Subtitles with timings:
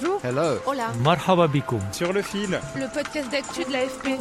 [0.00, 0.20] Bonjour.
[0.24, 0.58] Hello.
[0.66, 0.92] Hola.
[1.02, 1.80] Marhaba bikoum.
[1.92, 4.18] Sur le fil, Le podcast d'actu de l'AFP.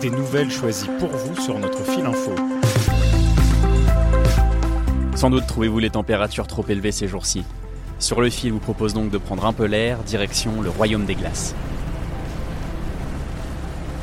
[0.00, 2.34] des nouvelles choisies pour vous sur notre fil info.
[5.14, 7.44] Sans doute trouvez-vous les températures trop élevées ces jours-ci.
[7.98, 11.14] Sur le fil vous propose donc de prendre un peu l'air, direction le royaume des
[11.14, 11.54] glaces.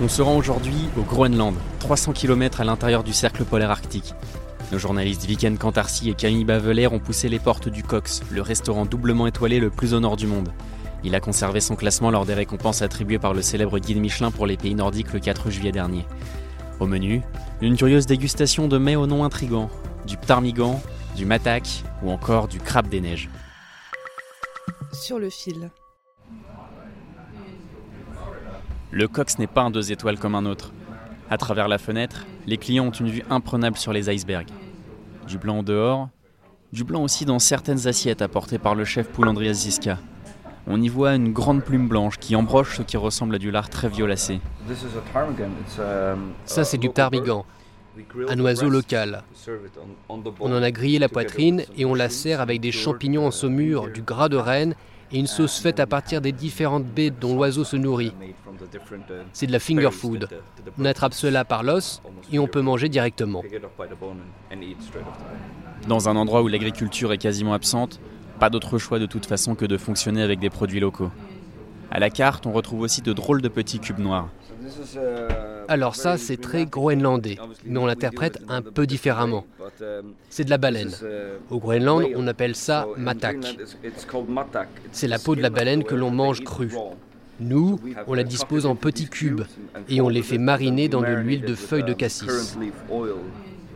[0.02, 4.14] On se rend aujourd'hui au Groenland, 300 km à l'intérieur du cercle polaire arctique.
[4.72, 8.86] Nos journalistes Viken Cantarcy et Camille Baveler ont poussé les portes du Cox, le restaurant
[8.86, 10.50] doublement étoilé le plus au nord du monde.
[11.08, 14.46] Il a conservé son classement lors des récompenses attribuées par le célèbre guide Michelin pour
[14.46, 16.06] les pays nordiques le 4 juillet dernier.
[16.82, 17.22] Au menu,
[17.62, 19.70] une curieuse dégustation de mets au nom intrigant,
[20.06, 20.82] du ptarmigan,
[21.16, 23.30] du matak ou encore du crabe des neiges.
[24.92, 25.72] Sur le fil.
[28.92, 30.74] Le Cox n'est pas un deux étoiles comme un autre.
[31.30, 34.52] À travers la fenêtre, les clients ont une vue imprenable sur les icebergs.
[35.26, 36.10] Du blanc au dehors,
[36.74, 40.00] du blanc aussi dans certaines assiettes apportées par le chef Poulandrias Ziska.
[40.70, 43.70] On y voit une grande plume blanche qui embroche ce qui ressemble à du lard
[43.70, 44.42] très violacé.
[46.46, 47.46] Ça, c'est du ptarmigan,
[48.28, 49.24] un oiseau local.
[50.40, 53.90] On en a grillé la poitrine et on la sert avec des champignons en saumure,
[53.90, 54.76] du gras de renne
[55.12, 58.12] et une sauce faite à partir des différentes baies dont l'oiseau se nourrit.
[59.32, 60.28] C'est de la finger food.
[60.78, 63.42] On attrape cela par l'os et on peut manger directement.
[65.88, 68.02] Dans un endroit où l'agriculture est quasiment absente,
[68.40, 71.12] pas d'autre choix de toute façon que de fonctionner avec des produits locaux.
[71.90, 74.30] À la carte, on retrouve aussi de drôles de petits cubes noirs.
[75.68, 79.46] Alors ça, c'est très groenlandais, mais on l'interprète un peu différemment.
[80.30, 80.92] C'est de la baleine.
[81.50, 83.38] Au Groenland, on appelle ça matak.
[84.92, 86.74] C'est la peau de la baleine que l'on mange crue.
[87.40, 89.44] Nous, on la dispose en petits cubes
[89.90, 92.58] et on les fait mariner dans de l'huile de feuilles de cassis.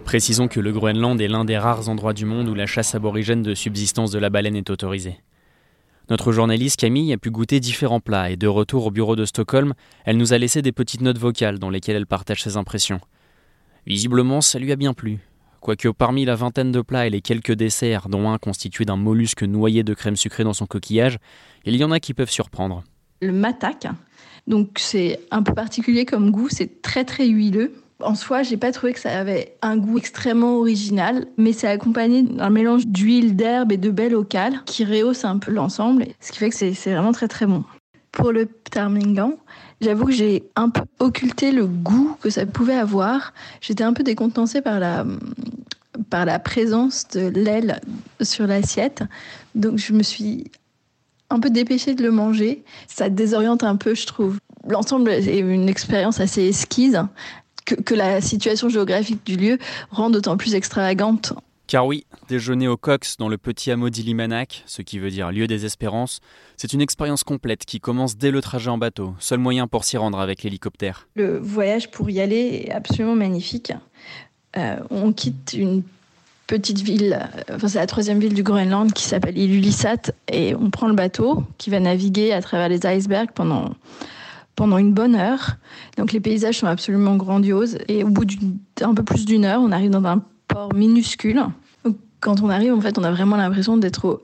[0.05, 3.43] Précisons que le Groenland est l'un des rares endroits du monde où la chasse aborigène
[3.43, 5.17] de subsistance de la baleine est autorisée.
[6.09, 9.73] Notre journaliste Camille a pu goûter différents plats et de retour au bureau de Stockholm,
[10.03, 12.99] elle nous a laissé des petites notes vocales dans lesquelles elle partage ses impressions.
[13.87, 15.19] Visiblement, ça lui a bien plu.
[15.61, 19.43] Quoique parmi la vingtaine de plats et les quelques desserts, dont un constitué d'un mollusque
[19.43, 21.19] noyé de crème sucrée dans son coquillage,
[21.65, 22.83] il y en a qui peuvent surprendre.
[23.21, 23.87] le matak.
[24.47, 27.80] Donc c'est un peu particulier comme goût, c'est très très huileux.
[28.03, 32.23] En soi, j'ai pas trouvé que ça avait un goût extrêmement original, mais c'est accompagné
[32.23, 36.39] d'un mélange d'huile, d'herbe et de baies locales qui rehausse un peu l'ensemble, ce qui
[36.39, 37.63] fait que c'est vraiment très très bon.
[38.11, 39.37] Pour le ptarmigan,
[39.79, 43.33] j'avoue que j'ai un peu occulté le goût que ça pouvait avoir.
[43.61, 45.05] J'étais un peu décontenancée par la,
[46.09, 47.79] par la présence de l'aile
[48.21, 49.03] sur l'assiette,
[49.55, 50.51] donc je me suis
[51.29, 52.63] un peu dépêchée de le manger.
[52.87, 54.37] Ça désoriente un peu, je trouve.
[54.67, 56.97] L'ensemble est une expérience assez esquisse
[57.65, 59.57] que, que la situation géographique du lieu
[59.89, 61.33] rend d'autant plus extravagante.
[61.71, 65.47] Car oui, déjeuner au Cox dans le petit hameau d'Ilimanak, ce qui veut dire lieu
[65.47, 66.19] des espérances,
[66.57, 69.95] c'est une expérience complète qui commence dès le trajet en bateau, seul moyen pour s'y
[69.95, 71.07] rendre avec l'hélicoptère.
[71.15, 73.71] Le voyage pour y aller est absolument magnifique.
[74.57, 75.83] Euh, on quitte une
[76.45, 77.17] petite ville,
[77.49, 80.93] euh, enfin c'est la troisième ville du Groenland qui s'appelle Ilulissat et on prend le
[80.93, 83.69] bateau qui va naviguer à travers les icebergs pendant
[84.61, 85.55] pendant une bonne heure.
[85.97, 88.25] Donc les paysages sont absolument grandioses et au bout
[88.75, 91.41] d'un peu plus d'une heure, on arrive dans un port minuscule.
[92.19, 94.21] Quand on arrive, en fait, on a vraiment l'impression d'être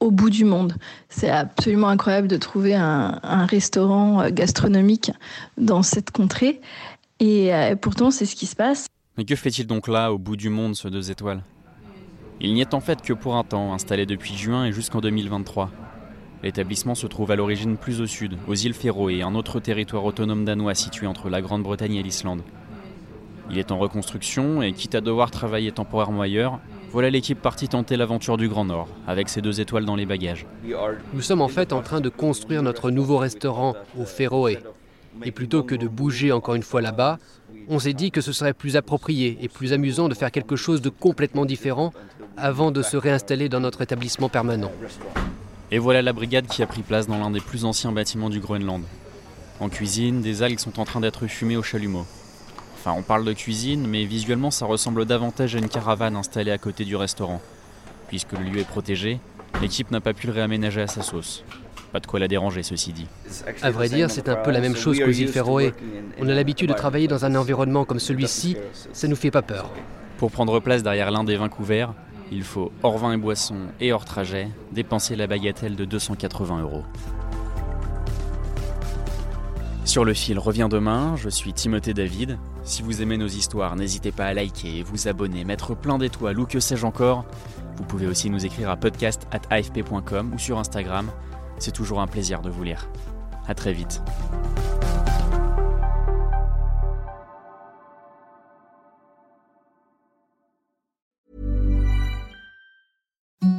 [0.00, 0.74] au, bout du monde.
[1.08, 5.12] C'est absolument incroyable de trouver un, un restaurant euh, gastronomique
[5.56, 6.60] dans cette contrée.
[7.20, 8.88] Et euh, pourtant, c'est ce qui se passe.
[9.18, 11.44] Mais que fait-il donc là, au bout du monde, ce deux étoiles?
[12.40, 15.70] Il n'y est en fait que pour un temps, installé depuis juin et jusqu'en 2023.
[16.42, 20.44] L'établissement se trouve à l'origine plus au sud, aux îles Féroé, un autre territoire autonome
[20.44, 22.42] danois situé entre la Grande-Bretagne et l'Islande.
[23.50, 26.60] Il est en reconstruction et quitte à devoir travailler temporairement ailleurs,
[26.92, 30.46] voilà l'équipe partie tenter l'aventure du Grand Nord, avec ses deux étoiles dans les bagages.
[31.12, 34.58] Nous sommes en fait en train de construire notre nouveau restaurant au Féroé.
[35.24, 37.18] Et plutôt que de bouger encore une fois là-bas,
[37.68, 40.80] on s'est dit que ce serait plus approprié et plus amusant de faire quelque chose
[40.80, 41.92] de complètement différent
[42.36, 44.72] avant de se réinstaller dans notre établissement permanent.
[45.72, 48.40] Et voilà la brigade qui a pris place dans l'un des plus anciens bâtiments du
[48.40, 48.82] Groenland.
[49.60, 52.06] En cuisine, des algues sont en train d'être fumées au chalumeau.
[52.74, 56.58] Enfin, on parle de cuisine, mais visuellement ça ressemble davantage à une caravane installée à
[56.58, 57.40] côté du restaurant.
[58.08, 59.20] Puisque le lieu est protégé,
[59.62, 61.44] l'équipe n'a pas pu le réaménager à sa sauce.
[61.92, 63.06] Pas de quoi la déranger, ceci dit.
[63.62, 65.72] À vrai dire, c'est un peu la même chose qu'aux îles Féroé.
[66.18, 68.56] On a l'habitude de travailler dans un environnement comme celui-ci,
[68.92, 69.70] ça nous fait pas peur.
[70.18, 71.94] Pour prendre place derrière l'un des vins couverts,
[72.30, 76.84] il faut hors vin et boisson et hors trajet dépenser la bagatelle de 280 euros.
[79.84, 82.38] Sur le fil revient demain, je suis Timothée David.
[82.62, 86.46] Si vous aimez nos histoires, n'hésitez pas à liker, vous abonner, mettre plein d'étoiles ou
[86.46, 87.24] que sais-je encore.
[87.76, 91.10] Vous pouvez aussi nous écrire à podcast.afp.com ou sur Instagram.
[91.58, 92.88] C'est toujours un plaisir de vous lire.
[93.48, 94.02] À très vite.